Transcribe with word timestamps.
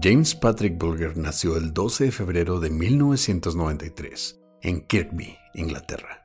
James 0.00 0.34
Patrick 0.34 0.78
Bulger 0.78 1.18
nació 1.18 1.58
el 1.58 1.74
12 1.74 2.04
de 2.04 2.12
febrero 2.12 2.60
de 2.60 2.70
1993 2.70 4.40
en 4.62 4.86
Kirkby, 4.86 5.36
Inglaterra. 5.52 6.22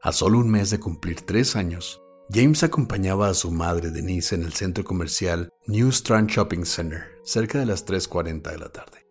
A 0.00 0.10
solo 0.10 0.38
un 0.38 0.50
mes 0.50 0.70
de 0.70 0.80
cumplir 0.80 1.20
tres 1.20 1.54
años, 1.54 2.00
James 2.30 2.62
acompañaba 2.62 3.28
a 3.28 3.34
su 3.34 3.50
madre 3.50 3.90
Denise 3.90 4.36
en 4.36 4.42
el 4.42 4.54
centro 4.54 4.84
comercial 4.84 5.50
New 5.66 5.90
Strand 5.90 6.30
Shopping 6.30 6.64
Center, 6.64 7.04
cerca 7.24 7.58
de 7.58 7.66
las 7.66 7.84
3.40 7.84 8.52
de 8.52 8.58
la 8.58 8.70
tarde, 8.70 9.06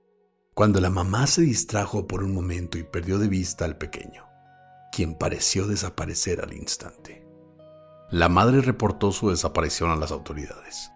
cuando 0.56 0.82
la 0.82 0.90
mamá 0.90 1.28
se 1.28 1.44
distrajo 1.44 2.08
por 2.08 2.24
un 2.24 2.34
momento 2.34 2.80
y 2.80 2.84
perdió 2.84 3.20
de 3.20 3.28
vista 3.28 3.64
al 3.66 3.78
pequeño, 3.78 4.26
quien 4.92 5.14
pareció 5.20 5.68
desaparecer 5.68 6.42
al 6.42 6.54
instante. 6.54 7.24
La 8.10 8.28
madre 8.28 8.62
reportó 8.62 9.12
su 9.12 9.30
desaparición 9.30 9.92
a 9.92 9.96
las 9.96 10.12
autoridades, 10.12 10.90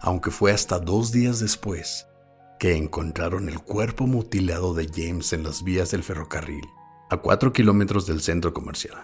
aunque 0.00 0.30
fue 0.30 0.52
hasta 0.52 0.78
dos 0.78 1.12
días 1.12 1.40
después 1.40 2.06
que 2.58 2.76
encontraron 2.76 3.48
el 3.48 3.60
cuerpo 3.60 4.06
mutilado 4.06 4.74
de 4.74 4.88
James 4.92 5.32
en 5.32 5.44
las 5.44 5.62
vías 5.62 5.92
del 5.92 6.02
ferrocarril, 6.02 6.66
a 7.08 7.18
cuatro 7.18 7.52
kilómetros 7.52 8.06
del 8.06 8.20
centro 8.20 8.52
comercial. 8.52 8.98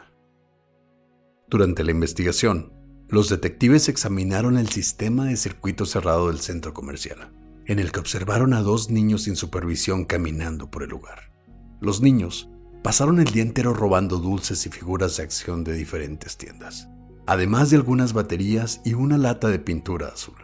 Durante 1.49 1.85
la 1.85 1.93
investigación, 1.93 2.73
los 3.09 3.29
detectives 3.29 3.89
examinaron 3.89 4.59
el 4.59 4.69
sistema 4.69 5.27
de 5.27 5.37
circuito 5.37 5.87
cerrado 5.87 6.29
del 6.29 6.41
centro 6.41 6.75
comercial, 6.75 7.33
en 7.67 7.79
el 7.79 7.93
que 7.93 8.01
observaron 8.01 8.55
a 8.55 8.63
dos 8.63 8.91
niños 8.91 9.23
sin 9.23 9.37
supervisión 9.37 10.05
caminando 10.05 10.71
por 10.71 10.83
el 10.83 10.91
lugar. 10.91 11.33
Los 11.81 12.01
niños 12.01 12.51
pasaron 12.83 13.21
el 13.21 13.27
día 13.27 13.43
entero 13.43 13.73
robando 13.73 14.19
dulces 14.19 14.67
y 14.67 14.71
figuras 14.71 15.17
de 15.17 15.23
acción 15.23 15.65
de 15.65 15.75
diferentes 15.75 16.37
tiendas, 16.37 16.89
además 17.27 17.71
de 17.71 17.77
algunas 17.77 18.13
baterías 18.13 18.81
y 18.85 18.95
una 18.95 19.17
lata 19.17 19.49
de 19.49 19.59
pintura 19.59 20.09
azul. 20.09 20.44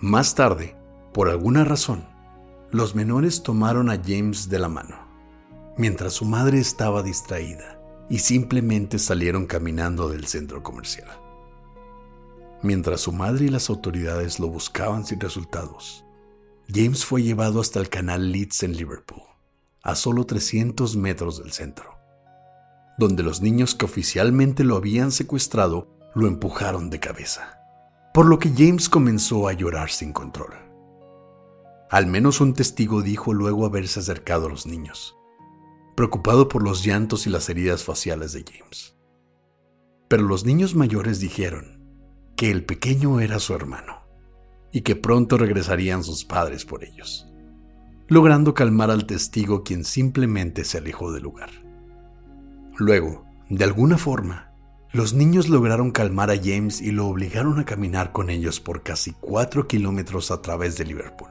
Más 0.00 0.34
tarde, 0.34 0.76
por 1.14 1.30
alguna 1.30 1.64
razón, 1.64 2.04
los 2.70 2.94
menores 2.94 3.42
tomaron 3.42 3.88
a 3.88 3.96
James 3.96 4.50
de 4.50 4.58
la 4.58 4.68
mano, 4.68 4.96
mientras 5.78 6.12
su 6.12 6.26
madre 6.26 6.58
estaba 6.58 7.02
distraída, 7.02 7.80
y 8.10 8.18
simplemente 8.18 8.98
salieron 8.98 9.46
caminando 9.46 10.10
del 10.10 10.26
centro 10.26 10.62
comercial. 10.62 11.08
Mientras 12.62 13.00
su 13.00 13.12
madre 13.12 13.46
y 13.46 13.48
las 13.48 13.70
autoridades 13.70 14.38
lo 14.38 14.48
buscaban 14.48 15.06
sin 15.06 15.18
resultados, 15.18 16.04
James 16.68 17.06
fue 17.06 17.22
llevado 17.22 17.58
hasta 17.58 17.80
el 17.80 17.88
canal 17.88 18.32
Leeds 18.32 18.64
en 18.64 18.76
Liverpool, 18.76 19.22
a 19.82 19.94
solo 19.94 20.26
300 20.26 20.94
metros 20.96 21.42
del 21.42 21.52
centro, 21.52 21.98
donde 22.98 23.22
los 23.22 23.40
niños 23.40 23.74
que 23.74 23.86
oficialmente 23.86 24.62
lo 24.62 24.76
habían 24.76 25.10
secuestrado 25.10 25.88
lo 26.14 26.26
empujaron 26.26 26.90
de 26.90 27.00
cabeza, 27.00 27.60
por 28.16 28.24
lo 28.24 28.38
que 28.38 28.50
James 28.56 28.88
comenzó 28.88 29.46
a 29.46 29.52
llorar 29.52 29.90
sin 29.90 30.14
control. 30.14 30.54
Al 31.90 32.06
menos 32.06 32.40
un 32.40 32.54
testigo 32.54 33.02
dijo 33.02 33.34
luego 33.34 33.66
haberse 33.66 34.00
acercado 34.00 34.46
a 34.46 34.48
los 34.48 34.64
niños, 34.64 35.14
preocupado 35.94 36.48
por 36.48 36.62
los 36.62 36.82
llantos 36.82 37.26
y 37.26 37.30
las 37.30 37.50
heridas 37.50 37.84
faciales 37.84 38.32
de 38.32 38.42
James. 38.50 38.96
Pero 40.08 40.22
los 40.22 40.46
niños 40.46 40.74
mayores 40.74 41.20
dijeron 41.20 41.84
que 42.36 42.50
el 42.50 42.64
pequeño 42.64 43.20
era 43.20 43.38
su 43.38 43.52
hermano 43.52 44.06
y 44.72 44.80
que 44.80 44.96
pronto 44.96 45.36
regresarían 45.36 46.02
sus 46.02 46.24
padres 46.24 46.64
por 46.64 46.84
ellos, 46.84 47.28
logrando 48.08 48.54
calmar 48.54 48.90
al 48.90 49.04
testigo 49.04 49.62
quien 49.62 49.84
simplemente 49.84 50.64
se 50.64 50.78
alejó 50.78 51.12
del 51.12 51.24
lugar. 51.24 51.50
Luego, 52.78 53.26
de 53.50 53.62
alguna 53.62 53.98
forma, 53.98 54.55
los 54.92 55.12
niños 55.12 55.48
lograron 55.48 55.90
calmar 55.90 56.30
a 56.30 56.36
James 56.36 56.80
y 56.80 56.90
lo 56.90 57.06
obligaron 57.06 57.58
a 57.58 57.64
caminar 57.64 58.12
con 58.12 58.30
ellos 58.30 58.60
por 58.60 58.82
casi 58.82 59.12
cuatro 59.12 59.66
kilómetros 59.66 60.30
a 60.30 60.40
través 60.40 60.78
de 60.78 60.84
Liverpool, 60.84 61.30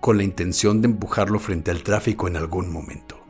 con 0.00 0.16
la 0.16 0.24
intención 0.24 0.80
de 0.80 0.88
empujarlo 0.88 1.38
frente 1.38 1.70
al 1.70 1.82
tráfico 1.82 2.28
en 2.28 2.36
algún 2.36 2.70
momento. 2.70 3.24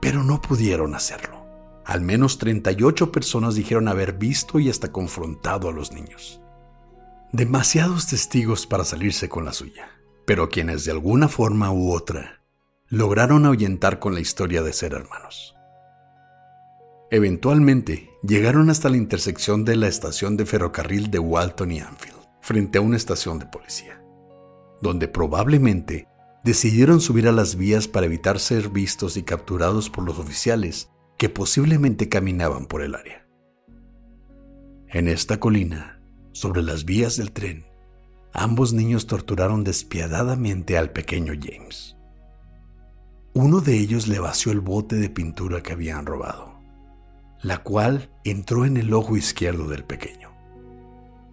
Pero 0.00 0.22
no 0.22 0.42
pudieron 0.42 0.94
hacerlo. 0.94 1.46
Al 1.84 2.00
menos 2.00 2.38
38 2.38 3.12
personas 3.12 3.54
dijeron 3.54 3.86
haber 3.88 4.14
visto 4.14 4.58
y 4.58 4.68
hasta 4.68 4.90
confrontado 4.90 5.68
a 5.68 5.72
los 5.72 5.92
niños. 5.92 6.40
Demasiados 7.32 8.08
testigos 8.08 8.66
para 8.66 8.84
salirse 8.84 9.28
con 9.28 9.44
la 9.44 9.52
suya, 9.52 9.88
pero 10.26 10.48
quienes 10.48 10.84
de 10.84 10.90
alguna 10.90 11.28
forma 11.28 11.70
u 11.70 11.92
otra 11.92 12.42
lograron 12.88 13.46
ahuyentar 13.46 13.98
con 13.98 14.14
la 14.14 14.20
historia 14.20 14.62
de 14.62 14.72
ser 14.72 14.94
hermanos. 14.94 15.55
Eventualmente 17.10 18.10
llegaron 18.22 18.68
hasta 18.68 18.88
la 18.88 18.96
intersección 18.96 19.64
de 19.64 19.76
la 19.76 19.86
estación 19.86 20.36
de 20.36 20.44
ferrocarril 20.44 21.10
de 21.10 21.20
Walton 21.20 21.70
y 21.70 21.80
Anfield, 21.80 22.18
frente 22.40 22.78
a 22.78 22.80
una 22.80 22.96
estación 22.96 23.38
de 23.38 23.46
policía, 23.46 24.02
donde 24.82 25.06
probablemente 25.06 26.08
decidieron 26.42 27.00
subir 27.00 27.28
a 27.28 27.32
las 27.32 27.56
vías 27.56 27.86
para 27.86 28.06
evitar 28.06 28.40
ser 28.40 28.70
vistos 28.70 29.16
y 29.16 29.22
capturados 29.22 29.88
por 29.88 30.04
los 30.04 30.18
oficiales 30.18 30.90
que 31.16 31.28
posiblemente 31.28 32.08
caminaban 32.08 32.66
por 32.66 32.82
el 32.82 32.94
área. 32.94 33.26
En 34.88 35.08
esta 35.08 35.38
colina, 35.40 36.00
sobre 36.32 36.62
las 36.62 36.84
vías 36.84 37.16
del 37.16 37.32
tren, 37.32 37.66
ambos 38.32 38.72
niños 38.72 39.06
torturaron 39.06 39.64
despiadadamente 39.64 40.76
al 40.76 40.90
pequeño 40.90 41.34
James. 41.40 41.96
Uno 43.32 43.60
de 43.60 43.78
ellos 43.78 44.08
le 44.08 44.18
vació 44.18 44.52
el 44.52 44.60
bote 44.60 44.96
de 44.96 45.10
pintura 45.10 45.62
que 45.62 45.72
habían 45.72 46.06
robado, 46.06 46.55
la 47.42 47.58
cual 47.58 48.10
entró 48.24 48.64
en 48.64 48.76
el 48.76 48.92
ojo 48.94 49.16
izquierdo 49.16 49.68
del 49.68 49.84
pequeño. 49.84 50.32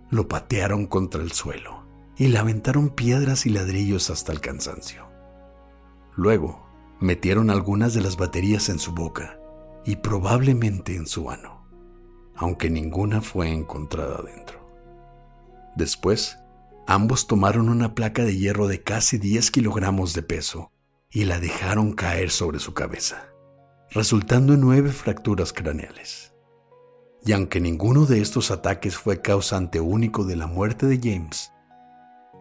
Lo 0.09 0.27
patearon 0.27 0.85
contra 0.85 1.21
el 1.21 1.31
suelo 1.31 1.83
y 2.17 2.27
le 2.27 2.39
piedras 2.95 3.45
y 3.45 3.49
ladrillos 3.49 4.09
hasta 4.09 4.31
el 4.31 4.39
cansancio. 4.39 5.07
Luego, 6.15 6.67
metieron 6.99 7.49
algunas 7.49 7.93
de 7.93 8.01
las 8.01 8.17
baterías 8.17 8.69
en 8.69 8.79
su 8.79 8.93
boca 8.93 9.39
y 9.85 9.97
probablemente 9.97 10.95
en 10.95 11.07
su 11.07 11.29
ano, 11.29 11.67
aunque 12.35 12.69
ninguna 12.69 13.21
fue 13.21 13.51
encontrada 13.51 14.21
dentro. 14.21 14.63
Después, 15.75 16.37
ambos 16.87 17.27
tomaron 17.27 17.69
una 17.69 17.95
placa 17.95 18.23
de 18.23 18.37
hierro 18.37 18.67
de 18.67 18.83
casi 18.83 19.17
10 19.17 19.51
kilogramos 19.51 20.13
de 20.13 20.21
peso 20.21 20.71
y 21.09 21.25
la 21.25 21.39
dejaron 21.39 21.93
caer 21.93 22.29
sobre 22.29 22.59
su 22.59 22.73
cabeza, 22.73 23.32
resultando 23.93 24.53
en 24.53 24.61
nueve 24.61 24.91
fracturas 24.91 25.53
craneales. 25.53 26.33
Y 27.25 27.31
aunque 27.33 27.59
ninguno 27.59 28.05
de 28.05 28.21
estos 28.21 28.49
ataques 28.49 28.97
fue 28.97 29.21
causante 29.21 29.79
único 29.79 30.25
de 30.25 30.35
la 30.35 30.47
muerte 30.47 30.87
de 30.87 30.99
James, 31.01 31.51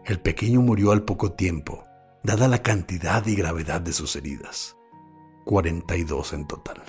el 0.05 0.19
pequeño 0.19 0.61
murió 0.61 0.91
al 0.91 1.03
poco 1.03 1.33
tiempo, 1.33 1.85
dada 2.23 2.47
la 2.47 2.63
cantidad 2.63 3.25
y 3.27 3.35
gravedad 3.35 3.81
de 3.81 3.93
sus 3.93 4.15
heridas, 4.15 4.75
42 5.45 6.33
en 6.33 6.47
total. 6.47 6.81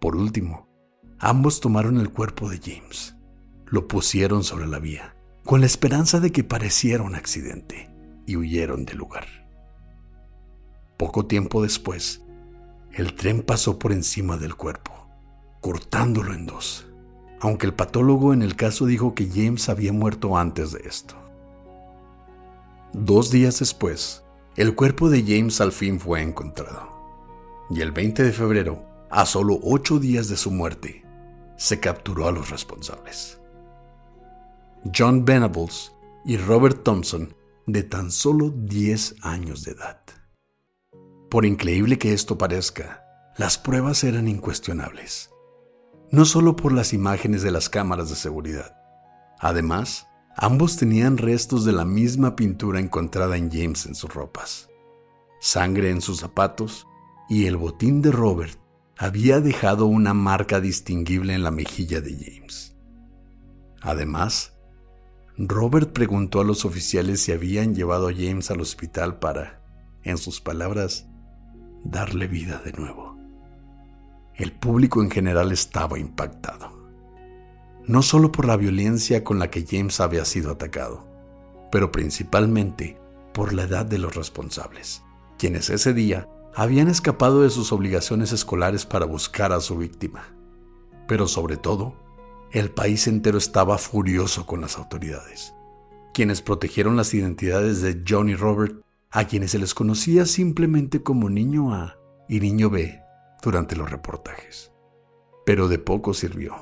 Por 0.00 0.16
último, 0.16 0.68
ambos 1.18 1.60
tomaron 1.60 1.98
el 1.98 2.10
cuerpo 2.10 2.48
de 2.48 2.58
James, 2.58 3.14
lo 3.66 3.86
pusieron 3.86 4.42
sobre 4.42 4.66
la 4.66 4.78
vía, 4.78 5.14
con 5.44 5.60
la 5.60 5.66
esperanza 5.66 6.18
de 6.18 6.32
que 6.32 6.44
pareciera 6.44 7.02
un 7.02 7.14
accidente, 7.14 7.90
y 8.26 8.36
huyeron 8.36 8.86
del 8.86 8.96
lugar. 8.96 9.26
Poco 10.96 11.26
tiempo 11.26 11.62
después, 11.62 12.23
el 12.96 13.14
tren 13.14 13.42
pasó 13.42 13.78
por 13.78 13.92
encima 13.92 14.36
del 14.36 14.54
cuerpo, 14.54 15.08
cortándolo 15.60 16.32
en 16.32 16.46
dos, 16.46 16.86
aunque 17.40 17.66
el 17.66 17.74
patólogo 17.74 18.32
en 18.32 18.42
el 18.42 18.54
caso 18.54 18.86
dijo 18.86 19.14
que 19.14 19.28
James 19.28 19.68
había 19.68 19.92
muerto 19.92 20.36
antes 20.36 20.70
de 20.72 20.82
esto. 20.86 21.16
Dos 22.92 23.32
días 23.32 23.58
después, 23.58 24.22
el 24.56 24.76
cuerpo 24.76 25.10
de 25.10 25.22
James 25.22 25.60
al 25.60 25.72
fin 25.72 25.98
fue 25.98 26.22
encontrado, 26.22 26.88
y 27.68 27.80
el 27.80 27.90
20 27.90 28.22
de 28.22 28.32
febrero, 28.32 28.84
a 29.10 29.26
solo 29.26 29.58
ocho 29.62 29.98
días 29.98 30.28
de 30.28 30.36
su 30.36 30.52
muerte, 30.52 31.04
se 31.56 31.80
capturó 31.80 32.28
a 32.28 32.32
los 32.32 32.50
responsables. 32.50 33.40
John 34.96 35.24
Venables 35.24 35.92
y 36.24 36.36
Robert 36.36 36.84
Thompson, 36.84 37.34
de 37.66 37.82
tan 37.82 38.12
solo 38.12 38.50
10 38.50 39.16
años 39.22 39.64
de 39.64 39.72
edad. 39.72 40.00
Por 41.34 41.46
increíble 41.46 41.98
que 41.98 42.12
esto 42.12 42.38
parezca, 42.38 43.04
las 43.36 43.58
pruebas 43.58 44.04
eran 44.04 44.28
incuestionables, 44.28 45.30
no 46.12 46.26
solo 46.26 46.54
por 46.54 46.70
las 46.70 46.92
imágenes 46.92 47.42
de 47.42 47.50
las 47.50 47.68
cámaras 47.68 48.08
de 48.08 48.14
seguridad. 48.14 48.76
Además, 49.40 50.06
ambos 50.36 50.76
tenían 50.76 51.18
restos 51.18 51.64
de 51.64 51.72
la 51.72 51.84
misma 51.84 52.36
pintura 52.36 52.78
encontrada 52.78 53.36
en 53.36 53.50
James 53.50 53.84
en 53.86 53.96
sus 53.96 54.14
ropas, 54.14 54.68
sangre 55.40 55.90
en 55.90 56.02
sus 56.02 56.20
zapatos 56.20 56.86
y 57.28 57.46
el 57.46 57.56
botín 57.56 58.00
de 58.00 58.12
Robert 58.12 58.56
había 58.96 59.40
dejado 59.40 59.86
una 59.86 60.14
marca 60.14 60.60
distinguible 60.60 61.34
en 61.34 61.42
la 61.42 61.50
mejilla 61.50 62.00
de 62.00 62.12
James. 62.12 62.76
Además, 63.80 64.54
Robert 65.36 65.90
preguntó 65.92 66.40
a 66.40 66.44
los 66.44 66.64
oficiales 66.64 67.22
si 67.22 67.32
habían 67.32 67.74
llevado 67.74 68.06
a 68.06 68.12
James 68.12 68.52
al 68.52 68.60
hospital 68.60 69.18
para, 69.18 69.64
en 70.04 70.16
sus 70.16 70.40
palabras, 70.40 71.08
darle 71.84 72.26
vida 72.26 72.60
de 72.64 72.72
nuevo. 72.72 73.16
El 74.34 74.52
público 74.52 75.02
en 75.02 75.10
general 75.10 75.52
estaba 75.52 75.98
impactado, 75.98 76.72
no 77.86 78.02
solo 78.02 78.32
por 78.32 78.46
la 78.46 78.56
violencia 78.56 79.22
con 79.22 79.38
la 79.38 79.50
que 79.50 79.64
James 79.68 80.00
había 80.00 80.24
sido 80.24 80.50
atacado, 80.50 81.06
pero 81.70 81.92
principalmente 81.92 82.98
por 83.32 83.52
la 83.52 83.64
edad 83.64 83.86
de 83.86 83.98
los 83.98 84.14
responsables, 84.14 85.02
quienes 85.38 85.70
ese 85.70 85.92
día 85.92 86.28
habían 86.54 86.88
escapado 86.88 87.42
de 87.42 87.50
sus 87.50 87.72
obligaciones 87.72 88.32
escolares 88.32 88.86
para 88.86 89.06
buscar 89.06 89.52
a 89.52 89.60
su 89.60 89.76
víctima. 89.76 90.34
Pero 91.06 91.26
sobre 91.26 91.56
todo, 91.56 91.94
el 92.52 92.70
país 92.70 93.06
entero 93.08 93.38
estaba 93.38 93.76
furioso 93.78 94.46
con 94.46 94.60
las 94.60 94.78
autoridades, 94.78 95.52
quienes 96.12 96.40
protegieron 96.40 96.96
las 96.96 97.12
identidades 97.12 97.82
de 97.82 98.02
John 98.08 98.28
y 98.28 98.36
Robert, 98.36 98.83
a 99.14 99.28
quienes 99.28 99.52
se 99.52 99.60
les 99.60 99.74
conocía 99.74 100.26
simplemente 100.26 101.00
como 101.00 101.30
niño 101.30 101.72
A 101.72 101.96
y 102.28 102.40
niño 102.40 102.68
B 102.68 103.00
durante 103.44 103.76
los 103.76 103.88
reportajes. 103.88 104.72
Pero 105.46 105.68
de 105.68 105.78
poco 105.78 106.14
sirvió, 106.14 106.56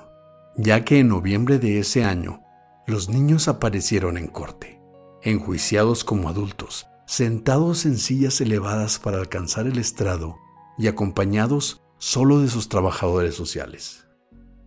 ya 0.59 0.85
que 0.85 0.99
en 0.99 1.09
noviembre 1.09 1.59
de 1.59 1.79
ese 1.79 2.05
año, 2.05 2.43
los 2.87 3.09
niños 3.09 3.49
aparecieron 3.49 4.19
en 4.19 4.27
corte, 4.27 4.83
enjuiciados 5.23 6.05
como 6.05 6.29
adultos, 6.29 6.87
sentados 7.07 7.87
en 7.87 7.97
sillas 7.97 8.39
elevadas 8.43 8.99
para 8.99 9.17
alcanzar 9.17 9.67
el 9.67 9.79
estrado 9.79 10.37
y 10.77 10.89
acompañados 10.89 11.83
solo 11.97 12.41
de 12.41 12.49
sus 12.49 12.69
trabajadores 12.69 13.35
sociales. 13.35 14.05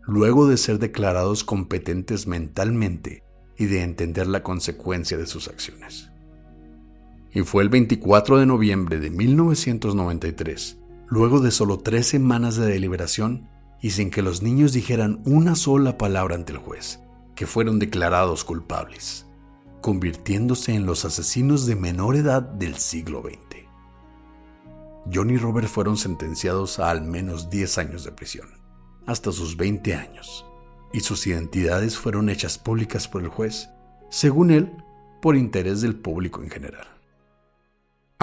Luego 0.07 0.47
de 0.47 0.57
ser 0.57 0.79
declarados 0.79 1.43
competentes 1.43 2.25
mentalmente 2.25 3.23
y 3.59 3.65
de 3.65 3.83
entender 3.83 4.25
la 4.25 4.41
consecuencia 4.41 5.19
de 5.19 5.27
sus 5.27 5.47
acciones. 5.47 6.09
Y 7.35 7.41
fue 7.41 7.61
el 7.61 7.69
24 7.69 8.39
de 8.39 8.47
noviembre 8.47 8.99
de 8.99 9.11
1993, 9.11 10.79
luego 11.07 11.39
de 11.39 11.51
solo 11.51 11.77
tres 11.77 12.07
semanas 12.07 12.55
de 12.55 12.65
deliberación 12.65 13.47
y 13.79 13.91
sin 13.91 14.09
que 14.09 14.23
los 14.23 14.41
niños 14.41 14.73
dijeran 14.73 15.21
una 15.25 15.53
sola 15.53 15.99
palabra 15.99 16.33
ante 16.33 16.53
el 16.53 16.57
juez, 16.57 17.01
que 17.35 17.45
fueron 17.45 17.77
declarados 17.77 18.43
culpables 18.43 19.25
convirtiéndose 19.85 20.73
en 20.73 20.87
los 20.87 21.05
asesinos 21.05 21.67
de 21.67 21.75
menor 21.75 22.15
edad 22.15 22.41
del 22.41 22.75
siglo 22.77 23.21
XX. 23.21 23.67
John 25.13 25.29
y 25.29 25.37
Robert 25.37 25.67
fueron 25.67 25.95
sentenciados 25.95 26.79
a 26.79 26.89
al 26.89 27.03
menos 27.03 27.51
10 27.51 27.77
años 27.77 28.03
de 28.03 28.11
prisión, 28.11 28.49
hasta 29.05 29.31
sus 29.31 29.55
20 29.57 29.93
años, 29.93 30.43
y 30.91 31.01
sus 31.01 31.27
identidades 31.27 31.99
fueron 31.99 32.29
hechas 32.29 32.57
públicas 32.57 33.07
por 33.07 33.21
el 33.21 33.27
juez, 33.27 33.69
según 34.09 34.49
él, 34.49 34.75
por 35.21 35.35
interés 35.35 35.81
del 35.81 35.95
público 35.95 36.41
en 36.41 36.49
general. 36.49 36.94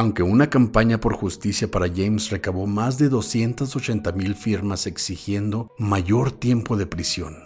Aunque 0.03 0.25
una 0.25 0.51
campaña 0.51 0.99
por 0.99 1.15
justicia 1.15 1.71
para 1.71 1.87
James 1.87 2.31
recabó 2.31 2.67
más 2.67 2.99
de 2.99 3.09
280 3.09 4.11
mil 4.11 4.35
firmas 4.35 4.89
exigiendo 4.89 5.71
mayor 5.79 6.33
tiempo 6.33 6.77
de 6.77 6.87
prisión, 6.87 7.37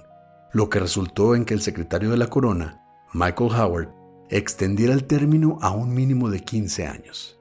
lo 0.54 0.70
que 0.70 0.80
resultó 0.80 1.34
en 1.34 1.44
que 1.44 1.52
el 1.52 1.60
secretario 1.60 2.10
de 2.10 2.16
la 2.16 2.28
corona, 2.28 2.80
Michael 3.12 3.50
Howard, 3.52 3.88
extendiera 4.30 4.94
el 4.94 5.04
término 5.04 5.58
a 5.60 5.70
un 5.70 5.92
mínimo 5.92 6.30
de 6.30 6.40
15 6.40 6.86
años. 6.86 7.38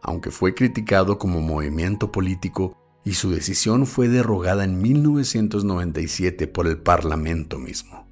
Aunque 0.00 0.30
fue 0.30 0.54
criticado 0.54 1.18
como 1.18 1.42
movimiento 1.42 2.10
político 2.10 2.74
y 3.04 3.12
su 3.12 3.30
decisión 3.30 3.84
fue 3.86 4.08
derogada 4.08 4.64
en 4.64 4.80
1997 4.80 6.46
por 6.46 6.66
el 6.66 6.78
Parlamento 6.78 7.58
mismo. 7.58 8.08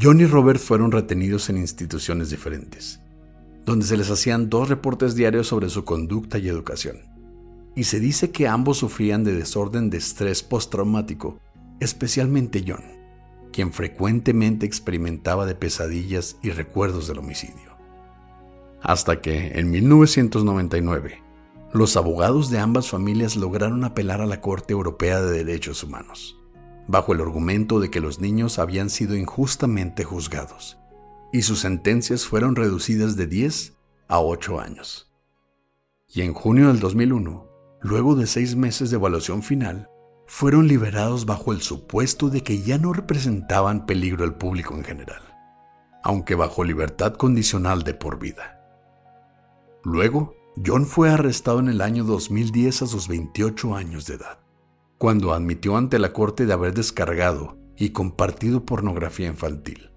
John 0.00 0.20
y 0.20 0.26
Robert 0.26 0.60
fueron 0.60 0.92
retenidos 0.92 1.50
en 1.50 1.56
instituciones 1.56 2.30
diferentes, 2.30 3.00
donde 3.66 3.84
se 3.84 3.98
les 3.98 4.10
hacían 4.10 4.48
dos 4.48 4.70
reportes 4.70 5.14
diarios 5.14 5.48
sobre 5.48 5.68
su 5.68 5.84
conducta 5.84 6.38
y 6.38 6.48
educación. 6.48 6.96
Y 7.74 7.84
se 7.84 8.00
dice 8.00 8.30
que 8.30 8.48
ambos 8.48 8.78
sufrían 8.78 9.22
de 9.22 9.34
desorden 9.34 9.90
de 9.90 9.98
estrés 9.98 10.42
postraumático, 10.42 11.40
especialmente 11.80 12.64
John 12.66 12.96
quien 13.56 13.72
frecuentemente 13.72 14.66
experimentaba 14.66 15.46
de 15.46 15.54
pesadillas 15.54 16.36
y 16.42 16.50
recuerdos 16.50 17.08
del 17.08 17.20
homicidio. 17.20 17.78
Hasta 18.82 19.22
que, 19.22 19.58
en 19.58 19.70
1999, 19.70 21.22
los 21.72 21.96
abogados 21.96 22.50
de 22.50 22.58
ambas 22.58 22.90
familias 22.90 23.34
lograron 23.34 23.82
apelar 23.84 24.20
a 24.20 24.26
la 24.26 24.42
Corte 24.42 24.74
Europea 24.74 25.22
de 25.22 25.42
Derechos 25.42 25.82
Humanos, 25.82 26.36
bajo 26.86 27.14
el 27.14 27.22
argumento 27.22 27.80
de 27.80 27.88
que 27.90 28.02
los 28.02 28.20
niños 28.20 28.58
habían 28.58 28.90
sido 28.90 29.16
injustamente 29.16 30.04
juzgados, 30.04 30.76
y 31.36 31.42
sus 31.42 31.60
sentencias 31.60 32.24
fueron 32.24 32.56
reducidas 32.56 33.14
de 33.14 33.26
10 33.26 33.74
a 34.08 34.20
8 34.20 34.58
años. 34.58 35.12
Y 36.08 36.22
en 36.22 36.32
junio 36.32 36.68
del 36.68 36.80
2001, 36.80 37.46
luego 37.82 38.14
de 38.14 38.26
seis 38.26 38.56
meses 38.56 38.88
de 38.88 38.96
evaluación 38.96 39.42
final, 39.42 39.90
fueron 40.26 40.66
liberados 40.66 41.26
bajo 41.26 41.52
el 41.52 41.60
supuesto 41.60 42.30
de 42.30 42.42
que 42.42 42.62
ya 42.62 42.78
no 42.78 42.94
representaban 42.94 43.84
peligro 43.84 44.24
al 44.24 44.38
público 44.38 44.74
en 44.74 44.84
general, 44.84 45.20
aunque 46.02 46.34
bajo 46.34 46.64
libertad 46.64 47.12
condicional 47.12 47.82
de 47.82 47.92
por 47.92 48.18
vida. 48.18 48.62
Luego, 49.84 50.34
John 50.64 50.86
fue 50.86 51.10
arrestado 51.10 51.60
en 51.60 51.68
el 51.68 51.82
año 51.82 52.04
2010 52.04 52.80
a 52.80 52.86
sus 52.86 53.08
28 53.08 53.76
años 53.76 54.06
de 54.06 54.14
edad, 54.14 54.38
cuando 54.96 55.34
admitió 55.34 55.76
ante 55.76 55.98
la 55.98 56.14
corte 56.14 56.46
de 56.46 56.54
haber 56.54 56.72
descargado 56.72 57.58
y 57.76 57.90
compartido 57.90 58.64
pornografía 58.64 59.26
infantil, 59.26 59.90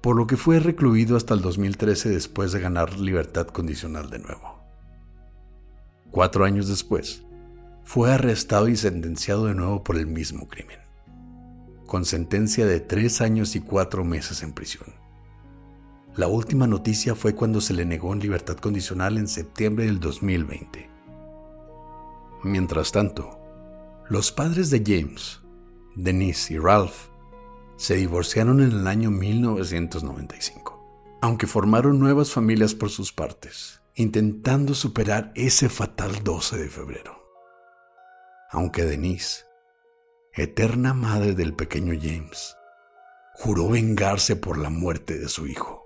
por 0.00 0.16
lo 0.16 0.26
que 0.26 0.36
fue 0.36 0.60
recluido 0.60 1.16
hasta 1.16 1.34
el 1.34 1.40
2013 1.40 2.10
después 2.10 2.52
de 2.52 2.60
ganar 2.60 2.98
libertad 2.98 3.46
condicional 3.48 4.10
de 4.10 4.20
nuevo. 4.20 4.62
Cuatro 6.10 6.44
años 6.44 6.68
después, 6.68 7.24
fue 7.84 8.12
arrestado 8.12 8.68
y 8.68 8.76
sentenciado 8.76 9.46
de 9.46 9.54
nuevo 9.54 9.82
por 9.82 9.96
el 9.96 10.06
mismo 10.06 10.46
crimen, 10.46 10.78
con 11.86 12.04
sentencia 12.04 12.66
de 12.66 12.80
tres 12.80 13.20
años 13.20 13.56
y 13.56 13.60
cuatro 13.60 14.04
meses 14.04 14.42
en 14.42 14.52
prisión. 14.52 14.94
La 16.14 16.26
última 16.26 16.66
noticia 16.66 17.14
fue 17.14 17.34
cuando 17.34 17.60
se 17.60 17.74
le 17.74 17.84
negó 17.84 18.12
en 18.12 18.20
libertad 18.20 18.56
condicional 18.56 19.18
en 19.18 19.28
septiembre 19.28 19.86
del 19.86 20.00
2020. 20.00 20.90
Mientras 22.44 22.92
tanto, 22.92 23.38
los 24.08 24.32
padres 24.32 24.70
de 24.70 24.82
James, 24.84 25.40
Denise 25.96 26.54
y 26.54 26.58
Ralph, 26.58 27.08
se 27.78 27.94
divorciaron 27.94 28.60
en 28.60 28.72
el 28.72 28.86
año 28.86 29.10
1995, 29.10 31.18
aunque 31.22 31.46
formaron 31.46 31.98
nuevas 31.98 32.30
familias 32.30 32.74
por 32.74 32.90
sus 32.90 33.14
partes, 33.14 33.80
intentando 33.94 34.74
superar 34.74 35.32
ese 35.34 35.70
fatal 35.70 36.22
12 36.22 36.58
de 36.58 36.68
febrero 36.68 37.18
aunque 38.50 38.84
Denise, 38.84 39.44
eterna 40.32 40.94
madre 40.94 41.34
del 41.34 41.54
pequeño 41.54 41.94
James, 42.00 42.56
juró 43.34 43.68
vengarse 43.68 44.36
por 44.36 44.58
la 44.58 44.70
muerte 44.70 45.18
de 45.18 45.28
su 45.28 45.46
hijo. 45.46 45.84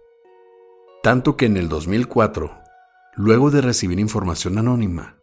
Tanto 1.02 1.36
que 1.36 1.46
en 1.46 1.56
el 1.56 1.68
2004, 1.68 2.56
luego 3.16 3.50
de 3.50 3.62
recibir 3.62 3.98
información 3.98 4.58
anónima, 4.58 5.18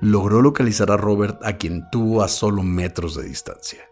logró 0.00 0.42
localizar 0.42 0.90
a 0.90 0.98
Robert 0.98 1.42
a 1.42 1.56
quien 1.56 1.88
tuvo 1.90 2.22
a 2.22 2.28
solo 2.28 2.62
metros 2.62 3.16
de 3.16 3.24
distancia. 3.24 3.88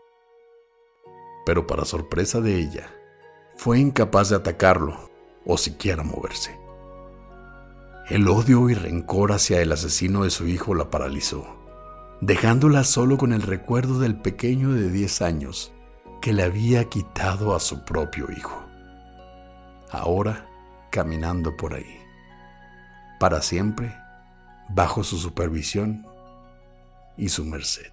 Pero 1.46 1.66
para 1.66 1.86
sorpresa 1.86 2.42
de 2.42 2.58
ella, 2.58 2.90
fue 3.56 3.78
incapaz 3.78 4.28
de 4.28 4.36
atacarlo 4.36 5.10
o 5.46 5.56
siquiera 5.56 6.02
moverse. 6.02 6.54
El 8.10 8.28
odio 8.28 8.68
y 8.68 8.74
rencor 8.74 9.32
hacia 9.32 9.62
el 9.62 9.72
asesino 9.72 10.24
de 10.24 10.30
su 10.30 10.46
hijo 10.46 10.74
la 10.74 10.90
paralizó 10.90 11.56
dejándola 12.20 12.84
solo 12.84 13.18
con 13.18 13.32
el 13.32 13.42
recuerdo 13.42 13.98
del 13.98 14.16
pequeño 14.16 14.72
de 14.72 14.90
10 14.90 15.22
años 15.22 15.72
que 16.22 16.32
le 16.32 16.42
había 16.42 16.84
quitado 16.84 17.54
a 17.54 17.60
su 17.60 17.84
propio 17.84 18.28
hijo. 18.30 18.64
Ahora 19.90 20.48
caminando 20.90 21.56
por 21.56 21.74
ahí, 21.74 22.00
para 23.20 23.42
siempre, 23.42 23.94
bajo 24.70 25.04
su 25.04 25.18
supervisión 25.18 26.06
y 27.16 27.28
su 27.28 27.44
merced. 27.44 27.92